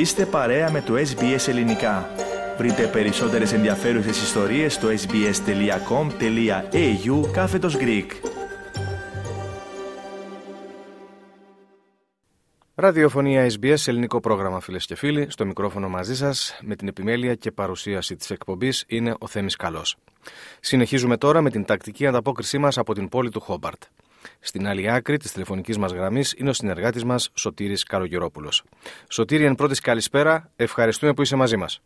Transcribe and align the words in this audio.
Είστε 0.00 0.26
παρέα 0.26 0.70
με 0.70 0.80
το 0.80 0.94
SBS 0.94 1.48
Ελληνικά. 1.48 2.10
Βρείτε 2.58 2.86
περισσότερες 2.86 3.52
ενδιαφέρουσες 3.52 4.22
ιστορίες 4.22 4.74
στο 4.74 4.88
sbs.com.au 4.88 5.30
κάθετος 7.32 7.76
Greek. 7.80 8.06
Ραδιοφωνία 12.74 13.50
SBS, 13.50 13.86
ελληνικό 13.86 14.20
πρόγραμμα 14.20 14.60
φίλες 14.60 14.86
και 14.86 14.94
φίλοι. 14.94 15.26
Στο 15.30 15.46
μικρόφωνο 15.46 15.88
μαζί 15.88 16.16
σας, 16.16 16.58
με 16.62 16.76
την 16.76 16.88
επιμέλεια 16.88 17.34
και 17.34 17.50
παρουσίαση 17.50 18.16
της 18.16 18.30
εκπομπής, 18.30 18.84
είναι 18.86 19.14
ο 19.18 19.26
Θέμης 19.26 19.56
Καλός. 19.56 19.96
Συνεχίζουμε 20.60 21.16
τώρα 21.16 21.40
με 21.40 21.50
την 21.50 21.64
τακτική 21.64 22.06
ανταπόκρισή 22.06 22.58
μας 22.58 22.78
από 22.78 22.94
την 22.94 23.08
πόλη 23.08 23.30
του 23.30 23.40
Χόμπαρτ. 23.40 23.82
Στην 24.40 24.68
άλλη 24.68 24.90
άκρη 24.90 25.16
της 25.16 25.32
τηλεφωνικής 25.32 25.78
μας 25.78 25.92
γραμμής 25.92 26.34
είναι 26.38 26.48
ο 26.48 26.52
συνεργάτης 26.52 27.04
μας 27.04 27.30
Σωτήρης 27.34 27.84
Καλογερόπουλο. 27.84 28.48
Σωτήρη, 29.08 29.44
εν 29.44 29.54
πρώτης 29.54 29.80
καλησπέρα, 29.80 30.50
ευχαριστούμε 30.56 31.12
που 31.12 31.22
είσαι 31.22 31.36
μαζί 31.36 31.56
μας. 31.56 31.80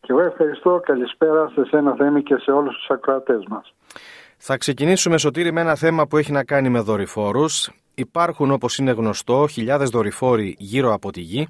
Και 0.00 0.06
εγώ 0.08 0.20
ευχαριστώ. 0.20 0.80
Καλησπέρα 0.84 1.48
σε 1.54 1.64
σένα, 1.64 1.94
Θέμη, 1.94 2.22
και 2.22 2.36
σε 2.36 2.50
όλους 2.50 2.76
τους 2.76 2.90
ακροατές 2.90 3.44
μας. 3.48 3.74
Θα 4.36 4.56
ξεκινήσουμε, 4.56 5.18
Σωτήρη, 5.18 5.52
με 5.52 5.60
ένα 5.60 5.74
θέμα 5.74 6.06
που 6.06 6.16
έχει 6.16 6.32
να 6.32 6.44
κάνει 6.44 6.68
με 6.68 6.80
δορυφόρους. 6.80 7.70
Υπάρχουν, 7.94 8.50
όπως 8.50 8.78
είναι 8.78 8.90
γνωστό, 8.90 9.46
χιλιάδες 9.50 9.88
δορυφόροι 9.88 10.56
γύρω 10.58 10.92
από 10.92 11.12
τη 11.12 11.20
γη 11.20 11.48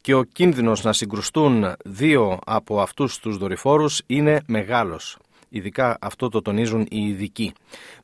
και 0.00 0.14
ο 0.14 0.22
κίνδυνος 0.22 0.84
να 0.84 0.92
συγκρουστούν 0.92 1.74
δύο 1.84 2.38
από 2.46 2.80
αυτούς 2.80 3.18
τους 3.18 3.36
δορυφόρους 3.36 4.02
είναι 4.06 4.40
μεγάλος. 4.46 5.18
Ειδικά 5.48 5.96
αυτό 6.00 6.28
το 6.28 6.42
τονίζουν 6.42 6.86
οι 6.90 7.08
ειδικοί. 7.08 7.52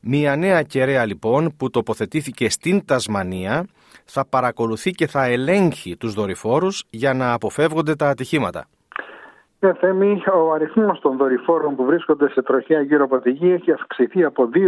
Μία 0.01 0.37
νέα 0.37 0.63
κεραία 0.63 1.07
λοιπόν 1.07 1.57
που 1.57 1.71
τοποθετήθηκε 1.71 2.51
στην 2.51 2.85
Τασμανία 2.85 3.67
θα 4.05 4.27
παρακολουθεί 4.27 4.91
και 4.91 5.07
θα 5.07 5.25
ελέγχει 5.25 5.97
τους 5.97 6.15
δορυφόρους 6.15 6.85
για 6.91 7.15
να 7.15 7.33
αποφεύγονται 7.33 7.95
τα 7.95 8.09
ατυχήματα. 8.09 8.67
Ναι, 9.65 9.73
Θέμη, 9.73 10.23
ο 10.35 10.53
αριθμός 10.53 11.01
των 11.01 11.17
δορυφόρων 11.17 11.77
που 11.77 11.85
βρίσκονται 11.85 12.29
σε 12.29 12.43
τροχιά 12.43 12.81
γύρω 12.81 13.05
από 13.05 13.19
τη 13.19 13.31
γη 13.31 13.53
έχει 13.53 13.73
αυξηθεί 13.73 14.25
από 14.25 14.49
2.000 14.55 14.61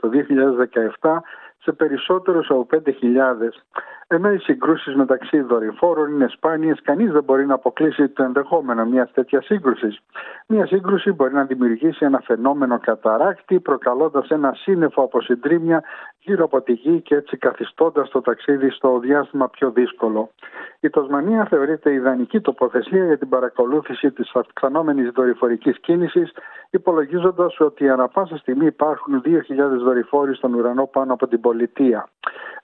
το 0.00 0.10
2017 1.00 1.10
σε 1.62 1.72
περισσότερους 1.72 2.50
από 2.50 2.66
5.000. 2.70 3.52
Ενώ 4.06 4.32
οι 4.32 4.38
συγκρούσεις 4.38 4.94
μεταξύ 4.94 5.40
δορυφόρων 5.40 6.12
είναι 6.12 6.28
σπάνιες, 6.28 6.80
κανείς 6.82 7.12
δεν 7.12 7.24
μπορεί 7.24 7.46
να 7.46 7.54
αποκλείσει 7.54 8.08
το 8.08 8.22
ενδεχόμενο 8.22 8.84
μιας 8.84 9.12
τέτοιας 9.12 9.44
σύγκρουσης. 9.44 9.98
Μια 10.46 10.66
σύγκρουση 10.66 11.12
μπορεί 11.12 11.32
να 11.32 11.44
δημιουργήσει 11.44 12.04
ένα 12.04 12.20
φαινόμενο 12.24 12.78
καταράκτη, 12.78 13.60
προκαλώντας 13.60 14.28
ένα 14.28 14.52
σύννεφο 14.54 15.02
από 15.02 15.20
συντρίμια 15.20 15.82
γύρω 16.24 16.44
από 16.44 16.60
τη 16.60 16.72
γη 16.72 17.00
και 17.00 17.14
έτσι 17.14 17.36
καθιστώντας 17.36 18.10
το 18.10 18.20
ταξίδι 18.20 18.70
στο 18.70 18.98
διάστημα 18.98 19.48
πιο 19.48 19.70
δύσκολο. 19.70 20.30
Η 20.80 20.90
Τοσμανία 20.90 21.44
θεωρείται 21.44 21.92
ιδανική 21.92 22.40
τοποθεσία 22.40 23.04
για 23.04 23.18
την 23.18 23.28
παρακολούθηση 23.28 24.10
της 24.10 24.30
αυξανόμενης 24.34 25.10
δορυφορικής 25.10 25.78
κίνησης, 25.78 26.32
υπολογίζοντας 26.70 27.60
ότι 27.60 27.88
ανα 27.88 28.08
πάσα 28.08 28.36
στιγμή 28.36 28.66
υπάρχουν 28.66 29.22
2.000 29.24 29.38
δορυφόροι 29.84 30.34
στον 30.34 30.54
ουρανό 30.54 30.86
πάνω 30.86 31.12
από 31.12 31.26
την 31.26 31.40
πολιτεία. 31.40 32.08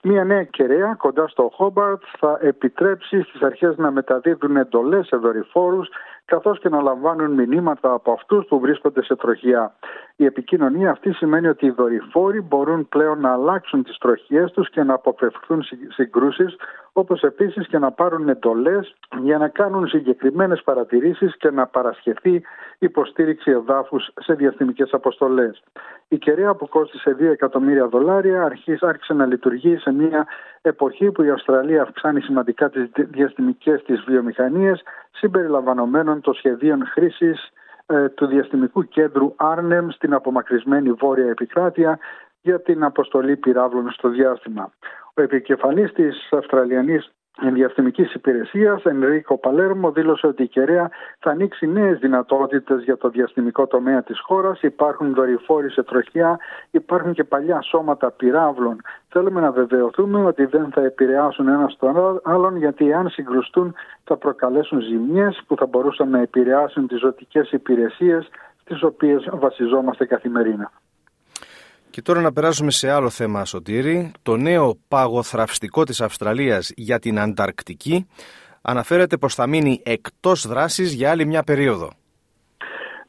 Μία 0.03 0.23
νέα 0.23 0.43
κεραία 0.43 0.95
κοντά 0.97 1.27
στο 1.27 1.51
Χόμπαρτ 1.53 2.01
θα 2.19 2.37
επιτρέψει 2.41 3.21
στις 3.21 3.41
αρχές 3.41 3.77
να 3.77 3.91
μεταδίδουν 3.91 4.57
εντολές 4.57 5.07
σε 5.07 5.17
δορυφόρους 5.17 5.89
καθώς 6.29 6.59
και 6.59 6.69
να 6.69 6.81
λαμβάνουν 6.81 7.31
μηνύματα 7.31 7.93
από 7.93 8.11
αυτούς 8.11 8.45
που 8.45 8.59
βρίσκονται 8.59 9.03
σε 9.03 9.15
τροχιά. 9.15 9.73
Η 10.15 10.25
επικοινωνία 10.25 10.91
αυτή 10.91 11.13
σημαίνει 11.13 11.47
ότι 11.47 11.65
οι 11.65 11.69
δορυφόροι 11.69 12.41
μπορούν 12.41 12.89
πλέον 12.89 13.19
να 13.19 13.33
αλλάξουν 13.33 13.83
τις 13.83 13.97
τροχιές 13.97 14.51
τους 14.51 14.69
και 14.69 14.83
να 14.83 14.93
αποφευχθούν 14.93 15.63
συγκρούσεις, 15.87 16.55
όπως 16.93 17.21
επίσης 17.21 17.67
και 17.67 17.77
να 17.77 17.91
πάρουν 17.91 18.29
εντολές 18.29 18.95
για 19.21 19.37
να 19.37 19.47
κάνουν 19.47 19.87
συγκεκριμένες 19.87 20.61
παρατηρήσεις 20.63 21.37
και 21.37 21.51
να 21.51 21.67
παρασχεθεί 21.67 22.41
υποστήριξη 22.79 23.51
εδάφους 23.51 24.09
σε 24.19 24.33
διαστημικές 24.33 24.93
αποστολές. 24.93 25.63
Η 26.07 26.17
κεραία 26.17 26.55
που 26.55 26.67
κόστησε 26.67 27.15
2 27.19 27.21
εκατομμύρια 27.31 27.87
δολάρια 27.87 28.43
άρχισε 28.81 29.13
να 29.13 29.25
λειτουργεί 29.25 29.77
σε 29.77 29.91
μια 29.91 30.27
εποχή 30.61 31.11
που 31.11 31.23
η 31.23 31.29
Αυστραλία 31.29 31.81
αυξάνει 31.81 32.21
σημαντικά 32.21 32.69
τις 32.69 32.89
διαστημικές 32.93 33.83
της 33.83 34.03
βιομηχανίες 34.07 34.81
συμπεριλαμβανομένων 35.11 36.21
των 36.21 36.33
σχεδίων 36.33 36.85
χρήσης 36.85 37.51
ε, 37.85 38.09
του 38.09 38.25
διαστημικού 38.25 38.87
κέντρου 38.87 39.33
Άρνεμ 39.35 39.89
στην 39.89 40.13
απομακρυσμένη 40.13 40.91
βόρεια 40.91 41.29
επικράτεια 41.29 41.99
για 42.41 42.61
την 42.61 42.83
αποστολή 42.83 43.37
πυράβλων 43.37 43.91
στο 43.91 44.09
διάστημα. 44.09 44.71
Ο 45.19 45.21
επικεφαλής 45.21 45.91
της 45.93 46.29
Αυστραλιανής 46.31 47.11
Διαστημική 47.53 48.09
Υπηρεσίας, 48.13 48.83
Ενρίκο 48.83 49.37
Παλέρμο, 49.37 49.91
δήλωσε 49.91 50.27
ότι 50.27 50.43
η 50.43 50.47
Κεραία 50.47 50.89
θα 51.19 51.31
ανοίξει 51.31 51.67
νέες 51.67 51.99
δυνατότητες 51.99 52.83
για 52.83 52.97
το 52.97 53.09
διαστημικό 53.09 53.67
τομέα 53.67 54.03
της 54.03 54.19
χώρας. 54.19 54.61
Υπάρχουν 54.61 55.13
δορυφόροι 55.13 55.71
σε 55.71 55.83
τροχιά, 55.83 56.39
υπάρχουν 56.71 57.13
και 57.13 57.23
παλιά 57.23 57.61
σώματα 57.61 58.11
πυράβλων. 58.11 58.81
Θέλουμε 59.09 59.41
να 59.41 59.51
βεβαιωθούμε 59.51 60.25
ότι 60.25 60.45
δεν 60.45 60.71
θα 60.71 60.81
επηρεάσουν 60.81 61.47
ένας 61.47 61.77
τον 61.79 62.19
άλλον, 62.23 62.57
γιατί 62.57 62.93
αν 62.93 63.09
συγκρουστούν 63.09 63.73
θα 64.03 64.17
προκαλέσουν 64.17 64.81
ζημιές 64.81 65.41
που 65.47 65.55
θα 65.55 65.65
μπορούσαν 65.65 66.09
να 66.09 66.19
επηρεάσουν 66.19 66.87
τις 66.87 66.99
ζωτικές 66.99 67.51
υπηρεσίες 67.51 68.29
στι 68.61 68.85
οποίες 68.85 69.29
βασιζόμαστε 69.31 70.05
καθημερινά. 70.05 70.71
Και 71.89 72.01
τώρα 72.01 72.21
να 72.21 72.33
περάσουμε 72.33 72.71
σε 72.71 72.89
άλλο 72.89 73.09
θέμα, 73.09 73.45
Σωτήρη. 73.45 74.11
Το 74.21 74.37
νέο 74.37 74.79
παγοθραυστικό 74.87 75.83
της 75.83 76.01
Αυστραλίας 76.01 76.71
για 76.75 76.99
την 76.99 77.19
Ανταρκτική 77.19 78.07
αναφέρεται 78.61 79.17
πως 79.17 79.35
θα 79.35 79.47
μείνει 79.47 79.81
εκτός 79.83 80.47
δράσης 80.47 80.93
για 80.93 81.11
άλλη 81.11 81.25
μια 81.25 81.43
περίοδο. 81.43 81.98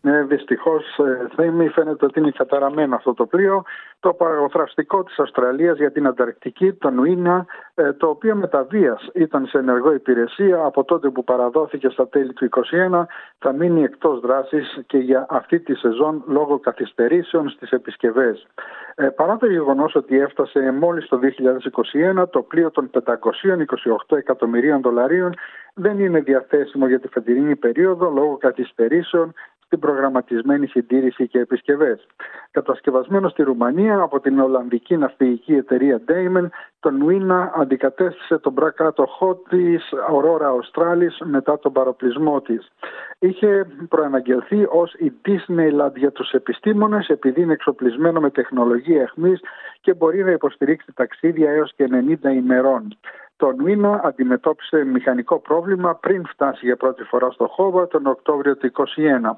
Ναι, 0.02 0.22
δυστυχώς, 0.22 0.98
ε, 0.98 1.28
Θέμη, 1.36 1.68
φαίνεται 1.68 2.04
ότι 2.04 2.20
είναι 2.20 2.30
καταραμένο 2.30 2.94
αυτό 2.94 3.14
το 3.14 3.26
πλοίο. 3.26 3.62
Το 4.00 4.12
παραγωθραστικό 4.12 5.02
της 5.04 5.18
Αυστραλίας 5.18 5.76
για 5.76 5.92
την 5.92 6.06
Ανταρκτική, 6.06 6.72
το 6.72 6.90
Νουίνα, 6.90 7.46
ε, 7.74 7.92
το 7.92 8.06
οποίο 8.08 8.34
με 8.34 8.46
τα 8.48 8.66
ήταν 9.14 9.46
σε 9.46 9.58
ενεργό 9.58 9.92
υπηρεσία 9.92 10.64
από 10.64 10.84
τότε 10.84 11.10
που 11.10 11.24
παραδόθηκε 11.24 11.88
στα 11.88 12.08
τέλη 12.08 12.32
του 12.32 12.44
2021, 12.44 13.06
θα 13.38 13.52
μείνει 13.52 13.82
εκτός 13.82 14.20
δράσης 14.20 14.82
και 14.86 14.98
για 14.98 15.26
αυτή 15.28 15.60
τη 15.60 15.74
σεζόν 15.74 16.22
λόγω 16.26 16.58
καθυστερήσεων 16.58 17.48
στις 17.48 17.70
επισκευές. 17.70 18.46
Ε, 18.94 19.06
παρά 19.06 19.36
το 19.36 19.46
γεγονός 19.46 19.94
ότι 19.94 20.18
έφτασε 20.20 20.70
μόλις 20.70 21.08
το 21.08 21.16
2021, 21.16 22.28
το 22.30 22.42
πλοίο 22.42 22.70
των 22.70 22.90
528 22.90 24.16
εκατομμυρίων 24.16 24.80
δολαρίων 24.80 25.34
δεν 25.74 25.98
είναι 25.98 26.20
διαθέσιμο 26.20 26.86
για 26.86 27.00
τη 27.00 27.08
φετινή 27.08 27.56
περίοδο 27.56 28.10
λόγω 28.10 28.36
καθυστερήσεων 28.36 29.34
στην 29.70 29.82
προγραμματισμένη 29.82 30.66
συντήρηση 30.66 31.28
και 31.28 31.38
επισκευές. 31.38 32.06
Κατασκευασμένος 32.50 33.30
στη 33.30 33.42
Ρουμανία 33.42 34.00
από 34.00 34.20
την 34.20 34.40
Ολλανδική 34.40 34.96
ναυπηγική 34.96 35.54
εταιρεία 35.54 36.00
Damon, 36.08 36.48
το 36.80 36.90
Νουίνα 36.90 37.52
αντικατέστησε 37.56 38.38
τον 38.38 38.54
πρακάτοχό 38.54 39.34
της 39.48 39.92
Aurora 40.10 40.46
Australis 40.46 41.24
μετά 41.24 41.58
τον 41.58 41.72
παροπλισμό 41.72 42.40
της. 42.40 42.70
Είχε 43.18 43.66
προαναγγελθεί 43.88 44.66
ως 44.68 44.94
η 44.94 45.12
Disneyland 45.26 45.94
για 45.94 46.12
τους 46.12 46.30
επιστήμονες 46.30 47.08
επειδή 47.08 47.40
είναι 47.40 47.52
εξοπλισμένο 47.52 48.20
με 48.20 48.30
τεχνολογία 48.30 49.02
εχμής 49.02 49.40
και 49.80 49.94
μπορεί 49.94 50.24
να 50.24 50.30
υποστηρίξει 50.30 50.92
ταξίδια 50.94 51.50
έως 51.50 51.72
και 51.76 51.88
90 52.22 52.32
ημερών. 52.34 52.96
Το 53.40 53.52
Νουίνα 53.52 54.00
αντιμετώπισε 54.04 54.84
μηχανικό 54.84 55.38
πρόβλημα 55.38 55.94
πριν 55.94 56.26
φτάσει 56.26 56.66
για 56.66 56.76
πρώτη 56.76 57.02
φορά 57.02 57.30
στο 57.30 57.46
Χόβα 57.46 57.86
τον 57.86 58.06
Οκτώβριο 58.06 58.56
του 58.56 58.72
2021. 58.76 59.36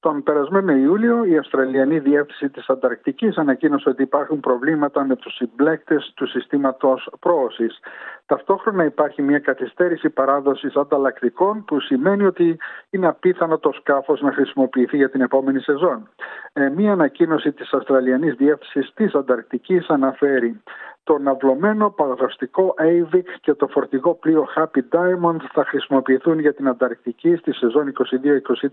Τον 0.00 0.22
περασμένο 0.22 0.72
Ιούλιο 0.72 1.24
η 1.24 1.36
Αυστραλιανή 1.36 1.98
Διεύθυνση 1.98 2.48
της 2.48 2.68
Ανταρκτικής 2.68 3.36
ανακοίνωσε 3.36 3.88
ότι 3.88 4.02
υπάρχουν 4.02 4.40
προβλήματα 4.40 5.04
με 5.04 5.16
τους 5.16 5.34
συμπλέκτες 5.34 6.12
του 6.16 6.26
συστήματος 6.26 7.10
πρόωσης. 7.20 7.78
Ταυτόχρονα 8.26 8.84
υπάρχει 8.84 9.22
μια 9.22 9.38
καθυστέρηση 9.38 10.10
παράδοσης 10.10 10.76
ανταλλακτικών 10.76 11.64
που 11.64 11.80
σημαίνει 11.80 12.24
ότι 12.24 12.58
είναι 12.90 13.06
απίθανο 13.06 13.58
το 13.58 13.72
σκάφος 13.72 14.20
να 14.20 14.32
χρησιμοποιηθεί 14.32 14.96
για 14.96 15.10
την 15.10 15.20
επόμενη 15.20 15.60
σεζόν. 15.60 16.08
Ε, 16.52 16.68
μια 16.68 16.92
ανακοίνωση 16.92 17.52
της 17.52 17.72
Αυστραλιανής 17.72 18.34
Διεύθυνσης 18.34 18.92
της 18.94 19.14
Ανταρκτικής 19.14 19.88
αναφέρει 19.88 20.60
το 21.08 21.18
ναυλωμένο 21.18 21.90
παραδοστικό 21.90 22.74
AVIC 22.78 23.28
και 23.40 23.54
το 23.54 23.66
φορτηγό 23.66 24.14
πλοίο 24.14 24.46
Happy 24.56 24.80
Diamond 24.92 25.40
θα 25.52 25.64
χρησιμοποιηθούν 25.64 26.38
για 26.38 26.54
την 26.54 26.68
Ανταρκτική 26.68 27.36
στη 27.36 27.52
σεζόν 27.52 27.92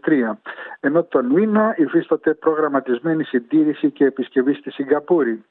22-23, 0.05 0.37
ενώ 0.79 1.03
το 1.03 1.21
Νουίνα 1.21 1.75
υφίσταται 1.77 2.33
προγραμματισμένη 2.33 3.23
συντήρηση 3.23 3.91
και 3.91 4.05
επισκευή 4.05 4.53
στη 4.53 4.71
Σιγκαπούρη. 4.71 5.43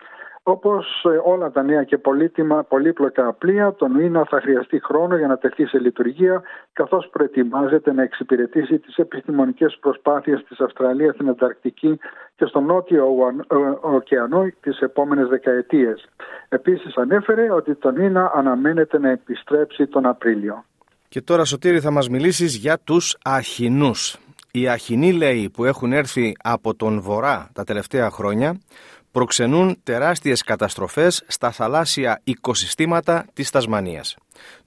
Όπως 0.47 1.05
ε, 1.05 1.31
όλα 1.31 1.51
τα 1.51 1.63
νέα 1.63 1.85
και 1.85 1.99
πολύτιμα, 1.99 2.63
πολύπλοκα 2.63 3.33
πλοία, 3.33 3.75
το 3.75 3.89
Νουίνα 3.89 4.25
θα 4.25 4.41
χρειαστεί 4.41 4.81
χρόνο 4.85 5.17
για 5.17 5.27
να 5.27 5.39
τεθεί 5.39 5.67
σε 5.67 5.79
λειτουργία, 5.79 6.43
καθώς 6.73 7.09
προετοιμάζεται 7.13 7.93
να 7.93 8.03
εξυπηρετήσει 8.03 8.79
τις 8.79 8.97
επιστημονικές 8.97 9.77
προσπάθειες 9.81 10.45
της 10.49 10.61
Αυστραλίας 10.61 11.15
στην 11.15 11.29
Ανταρκτική 11.29 11.99
και 12.37 12.45
στον 12.45 12.65
Νότιο 12.65 13.07
ε, 13.47 13.57
Ωκεανό 13.81 14.53
τις 14.61 14.79
επόμενες 14.79 15.29
δεκαετίες. 15.29 16.09
Επίσης, 16.49 16.97
ανέφερε 16.97 17.53
ότι 17.53 17.75
το 17.75 17.91
Νουίνα 17.91 18.33
αναμένεται 18.35 18.99
να 18.99 19.11
επιστρέψει 19.11 19.87
τον 19.87 20.07
Απρίλιο. 20.07 20.65
Και 21.09 21.21
τώρα 21.21 21.45
Σωτήρη 21.45 21.81
θα 21.81 21.91
μας 21.91 22.09
μιλήσεις 22.09 22.57
για 22.57 22.79
τους 22.85 23.17
αχινούς. 23.25 24.19
Οι 24.51 24.69
αχινοί 24.69 25.13
λέει 25.13 25.51
που 25.53 25.65
έχουν 25.65 25.93
έρθει 25.93 26.37
από 26.43 26.75
τον 26.75 27.01
βορρά 27.01 27.51
τα 27.53 27.65
τελευταία 27.65 28.11
χρόνια 28.11 28.61
προξενούν 29.15 29.79
τεράστιες 29.83 30.43
καταστροφές 30.43 31.25
στα 31.27 31.51
θαλάσσια 31.51 32.21
οικοσυστήματα 32.25 33.27
της 33.33 33.51
Τασμανίας. 33.51 34.17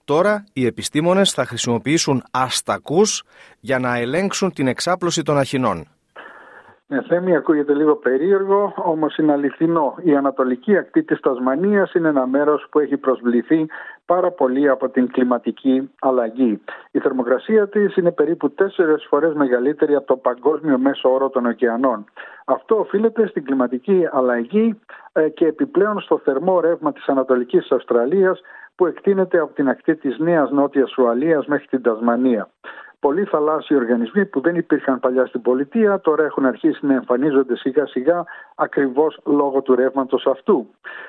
Τώρα 0.06 0.44
οι 0.54 0.66
επιστήμονες 0.66 1.32
θα 1.32 1.46
χρησιμοποιήσουν 1.46 2.24
αστακούς 2.32 3.24
για 3.60 3.80
να 3.80 3.98
ελέγξουν 3.98 4.54
την 4.54 4.68
εξάπλωση 4.68 5.22
των 5.22 5.38
αχινών. 5.38 5.88
Ναι, 6.90 7.02
Θέμη, 7.02 7.36
ακούγεται 7.36 7.74
λίγο 7.74 7.96
περίεργο, 7.96 8.74
όμως 8.78 9.18
είναι 9.18 9.32
αληθινό. 9.32 9.96
Η 10.02 10.16
ανατολική 10.16 10.78
ακτή 10.78 11.04
της 11.04 11.20
Τασμανίας 11.20 11.94
είναι 11.94 12.08
ένα 12.08 12.28
μέρος 12.28 12.68
που 12.72 12.80
έχει 12.80 12.98
προσβληθεί 12.98 13.68
πάρα 14.06 14.32
πολύ 14.32 14.70
από 14.70 14.90
την 14.90 15.12
κλιματική 15.12 15.90
αλλαγή. 16.00 16.62
Η 16.92 17.00
θερμοκρασία 17.00 17.68
της 17.68 17.96
είναι 17.96 18.12
περίπου 18.12 18.52
τέσσερις 18.52 19.06
φορές 19.10 19.34
μεγαλύτερη 19.34 19.96
από 19.96 20.08
το 20.08 20.18
παγκόσμιο 20.18 20.78
μέσο 20.78 21.14
όρο 21.14 21.30
των 21.30 21.46
ωκεανών. 21.46 22.06
Αυτό 22.46 22.80
οφείλεται 22.80 23.28
στην 23.28 23.44
κλιματική 23.46 24.08
αλλαγή 24.12 24.80
ε, 25.12 25.30
και 25.30 25.46
επιπλέον 25.46 26.00
στο 26.00 26.18
θερμό 26.18 26.60
ρεύμα 26.60 26.94
της 26.94 27.08
Ανατολικής 27.08 27.72
Αυστραλίας 27.72 28.42
που 28.76 28.86
εκτείνεται 28.86 29.40
από 29.40 29.54
την 29.54 29.70
ακτή 29.70 29.96
της 29.96 30.18
Νέας 30.18 30.52
Νότιας 30.52 30.98
Ουαλίας 30.98 31.46
μέχρι 31.46 31.68
την 31.68 31.82
Τασμανία. 31.82 32.50
Πολλοί 33.00 33.24
θαλάσσιοι 33.24 33.78
οργανισμοί 33.78 34.26
που 34.26 34.42
δεν 34.42 34.56
υπήρχαν 34.56 35.00
παλιά 35.00 35.26
στην 35.26 35.42
πολιτεία 35.42 36.00
τώρα 36.00 36.24
έχουν 36.24 36.46
αρχίσει 36.46 36.86
να 36.86 36.94
εμφανίζονται 36.94 37.56
σιγά 37.56 37.86
σιγά 37.86 38.26
ακριβώς 38.56 39.20
λόγω 39.26 39.62
του 39.62 39.76
ρεύματος 39.76 40.26
αυτού. 40.28 40.68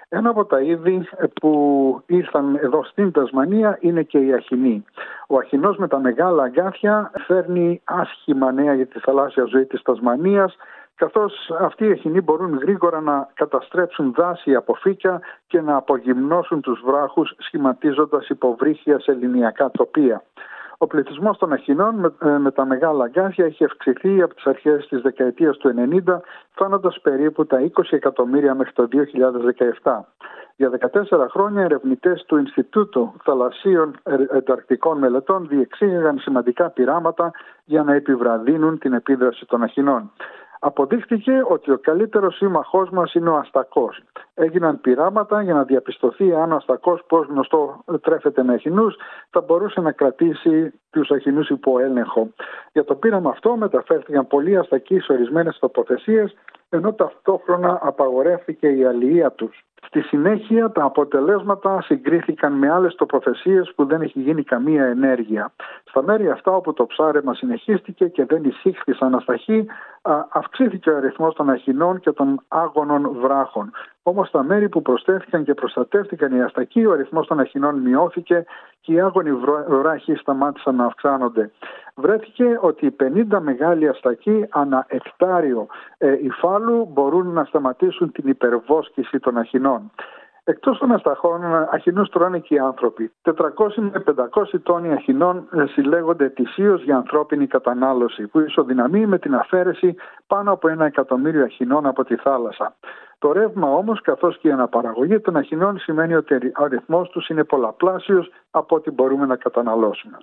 Ένα 0.09 0.31
από 0.31 0.45
τα 0.45 0.61
είδη 0.61 1.09
που 1.41 2.03
ήρθαν 2.07 2.55
εδώ 2.63 2.85
στην 2.85 3.13
Τασμανία 3.13 3.79
είναι 3.81 4.03
και 4.03 4.19
η 4.19 4.33
αχινή. 4.33 4.85
Ο 5.29 5.39
αχινός 5.39 5.77
με 5.77 5.89
τα 5.89 5.99
μεγάλα 5.99 6.43
αγκάθια 6.43 7.11
φέρνει 7.27 7.81
άσχημα 7.85 8.53
νέα 8.53 8.75
για 8.75 8.87
τη 8.87 8.99
θαλάσσια 8.99 9.45
ζωή 9.45 9.65
της 9.65 9.83
Τασμανίας 9.83 10.57
καθώς 10.95 11.51
αυτοί 11.61 11.85
οι 11.85 11.91
εχινοί 11.91 12.21
μπορούν 12.21 12.59
γρήγορα 12.59 13.01
να 13.01 13.29
καταστρέψουν 13.35 14.13
δάση 14.17 14.55
από 14.55 14.75
φύκια 14.75 15.21
και 15.47 15.61
να 15.61 15.77
απογυμνώσουν 15.77 16.61
τους 16.61 16.83
βράχους 16.85 17.35
σχηματίζοντας 17.39 18.29
υποβρύχια 18.29 19.01
σε 19.01 19.13
λινιακά 19.13 19.71
τοπία. 19.71 20.23
Ο 20.81 20.87
πληθυσμός 20.87 21.39
των 21.39 21.53
Αχινών 21.53 21.95
με, 21.95 22.13
ε, 22.23 22.39
με, 22.39 22.51
τα 22.51 22.65
μεγάλα 22.65 23.05
αγκάθια 23.05 23.45
έχει 23.45 23.65
αυξηθεί 23.65 24.23
από 24.23 24.35
τις 24.35 24.45
αρχές 24.47 24.87
της 24.89 25.01
δεκαετίας 25.01 25.57
του 25.57 25.69
90, 25.69 26.21
φτάνοντας 26.51 27.01
περίπου 27.03 27.47
τα 27.47 27.61
20 27.61 27.97
εκατομμύρια 27.97 28.55
μέχρι 28.55 28.73
το 28.73 28.87
2017. 28.87 30.07
Για 30.57 30.71
14 30.71 31.29
χρόνια 31.29 31.63
ερευνητές 31.63 32.25
του 32.27 32.37
Ινστιτούτου 32.37 33.13
Θαλασσίων 33.23 33.97
Ενταρκτικών 34.33 34.99
Μελετών 34.99 35.49
διεξήγαγαν 35.49 36.19
σημαντικά 36.19 36.71
πειράματα 36.71 37.31
για 37.65 37.83
να 37.83 37.95
επιβραδύνουν 37.95 38.79
την 38.79 38.93
επίδραση 38.93 39.47
των 39.47 39.63
αχινών. 39.63 40.11
Αποδείχθηκε 40.59 41.43
ότι 41.49 41.71
ο 41.71 41.79
καλύτερος 41.79 42.37
σύμμαχός 42.37 42.91
μας 42.91 43.15
είναι 43.15 43.31
ο 43.31 43.37
αστακός. 43.37 44.03
Έγιναν 44.35 44.81
πειράματα 44.81 45.43
για 45.43 45.55
να 45.55 45.65
διαπιστωθεί 45.65 46.35
αν 46.35 46.53
ο 46.53 46.57
αστακός, 46.57 47.05
πώς 47.07 47.27
γνωστό 47.27 47.85
τρέφεται 48.01 48.43
με 48.43 48.55
αχινούς, 48.55 48.97
θα 49.31 49.41
μπορούσε 49.41 49.81
να 49.81 49.93
κρατήσει 49.93 50.73
τους 50.91 51.11
αχινούς 51.11 51.49
υπό 51.49 51.79
έλεγχο. 51.79 52.29
Για 52.73 52.85
το 52.85 52.95
πείραμα 52.95 53.31
αυτό 53.31 53.57
μεταφέρθηκαν 53.57 54.27
πολλοί 54.27 54.57
αστακοί 54.57 54.99
σε 54.99 55.13
ορισμένες 55.13 55.59
τοποθεσίες, 55.59 56.37
ενώ 56.69 56.93
ταυτόχρονα 56.93 57.79
απαγορεύτηκε 57.83 58.69
η 58.69 58.85
αλληλεία 58.85 59.31
τους. 59.31 59.63
Στη 59.87 60.01
συνέχεια 60.01 60.71
τα 60.71 60.85
αποτελέσματα 60.85 61.83
συγκρίθηκαν 61.83 62.53
με 62.53 62.71
άλλες 62.71 62.95
τοποθεσίες 62.95 63.73
που 63.75 63.85
δεν 63.85 64.01
έχει 64.01 64.21
γίνει 64.21 64.43
καμία 64.43 64.85
ενέργεια. 64.85 65.53
Στα 65.85 66.03
μέρη 66.03 66.31
αυτά 66.31 66.53
όπου 66.53 66.73
το 66.73 66.87
ψάρεμα 66.87 67.35
συνεχίστηκε 67.35 68.09
και 68.09 68.25
δεν 68.25 68.45
εισήχθησαν 68.45 69.15
ασταχή, 69.15 69.67
αυξήθηκε 70.33 70.91
ο 70.91 70.97
αριθμός 70.97 71.35
των 71.35 71.51
αχινών 71.51 72.01
και 72.01 72.13
των 72.13 72.41
άγωνων 72.49 73.11
βράχων. 73.21 73.71
Όμως 74.03 74.29
στα 74.29 74.43
μέρη 74.43 74.69
που 74.69 74.83
προσθέθηκαν 74.83 75.45
και 75.45 75.55
προστατεύτηκαν 75.55 76.37
οι 76.37 76.43
αστακοί, 76.43 76.85
ο 76.85 76.93
αριθμός 76.93 77.27
των 77.27 77.41
αχινών 77.41 77.79
μειώθηκε 77.79 78.45
και 78.81 78.93
οι 78.93 79.01
άγωνοι 79.01 79.33
βράχοι 79.69 80.15
σταμάτησαν 80.15 80.75
να 80.75 80.85
αυξάνονται. 80.85 81.51
Βρέθηκε 81.95 82.59
ότι 82.61 82.87
οι 82.87 82.97
50 83.31 83.39
μεγάλοι 83.41 83.89
αστακοί 83.89 84.47
ανά 84.51 84.87
εκτάριο 84.89 85.67
ε, 85.99 86.17
υφάλου 86.23 86.89
μπορούν 86.93 87.33
να 87.33 87.45
σταματήσουν 87.45 88.13
την 88.13 88.29
υπερβόσκηση 88.29 89.19
των 89.19 89.39
αχινών. 89.39 89.91
Εκτός 90.53 90.79
των 90.79 90.93
ασταχών, 90.93 91.45
αχινούς 91.73 92.09
τρώνε 92.09 92.39
και 92.39 92.55
οι 92.55 92.59
άνθρωποι. 92.59 93.13
400 93.23 93.33
με 93.77 94.03
500 94.07 94.61
τόνοι 94.63 94.93
αχινών 94.93 95.49
ε, 95.53 95.67
συλλέγονται 95.67 96.25
ετησίως 96.25 96.83
για 96.83 96.97
ανθρώπινη 96.97 97.47
κατανάλωση, 97.47 98.27
που 98.27 98.41
ισοδυναμεί 98.41 99.07
με 99.07 99.19
την 99.19 99.35
αφαίρεση 99.35 99.95
πάνω 100.27 100.53
από 100.53 100.69
ένα 100.69 100.85
εκατομμύριο 100.85 101.45
αχινών 101.45 101.87
από 101.87 102.05
τη 102.05 102.17
θάλασσα. 102.17 102.77
Το 103.19 103.33
ρεύμα 103.33 103.69
όμως, 103.69 104.01
καθώς 104.01 104.39
και 104.39 104.49
η 104.49 104.51
αναπαραγωγή 104.51 105.21
των 105.21 105.37
αχινών, 105.37 105.79
σημαίνει 105.79 106.15
ότι 106.15 106.35
ο 106.35 106.65
αριθμό 106.65 107.03
τους 107.03 107.29
είναι 107.29 107.45
πολλαπλάσιος 107.45 108.31
από 108.51 108.77
ό,τι 108.77 108.91
μπορούμε 108.91 109.27
να 109.27 109.37
καταναλώσουμε. 109.37 110.19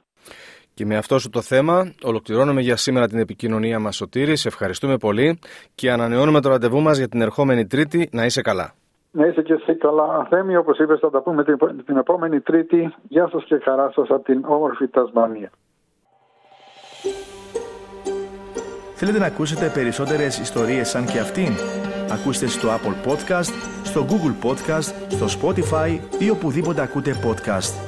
Και 0.73 0.85
με 0.85 0.97
αυτό 0.97 1.19
σου 1.19 1.29
το 1.29 1.41
θέμα 1.41 1.93
ολοκληρώνουμε 2.03 2.61
για 2.61 2.75
σήμερα 2.75 3.07
την 3.07 3.19
επικοινωνία 3.19 3.79
μας 3.79 3.95
Σωτήρης. 3.95 4.41
Σε 4.41 4.47
ευχαριστούμε 4.47 4.97
πολύ 4.97 5.39
και 5.75 5.91
ανανεώνουμε 5.91 6.41
το 6.41 6.49
ραντεβού 6.49 6.81
μας 6.81 6.97
για 6.97 7.07
την 7.07 7.21
ερχόμενη 7.21 7.67
Τρίτη. 7.67 8.09
Να 8.11 8.25
είσαι 8.25 8.41
καλά. 8.41 8.73
Να 9.17 9.25
είσαι 9.25 9.41
και 9.41 9.53
εσύ 9.53 9.75
καλά. 9.75 10.27
Θέμη, 10.29 10.55
όπως 10.55 10.79
είπες, 10.79 10.99
θα 10.99 11.09
τα 11.09 11.21
πούμε 11.21 11.43
την, 11.43 11.57
την 11.85 11.97
επόμενη 11.97 12.39
Τρίτη. 12.39 12.93
Γεια 13.07 13.29
σας 13.31 13.43
και 13.43 13.57
χαρά 13.63 13.91
σας 13.95 14.09
από 14.09 14.23
την 14.23 14.43
όμορφη 14.45 14.87
Τασμανία. 14.87 15.51
Θέλετε 18.95 19.19
να 19.19 19.25
ακούσετε 19.25 19.71
περισσότερες 19.73 20.39
ιστορίες 20.39 20.89
σαν 20.89 21.05
και 21.05 21.19
αυτήν; 21.19 21.53
Ακούστε 22.11 22.47
στο 22.47 22.67
Apple 22.69 23.09
Podcast, 23.09 23.53
στο 23.83 24.05
Google 24.09 24.47
Podcast, 24.47 24.93
στο 25.07 25.25
Spotify 25.25 25.99
ή 26.19 26.29
οπουδήποτε 26.29 26.81
ακούτε 26.81 27.11
podcast. 27.25 27.84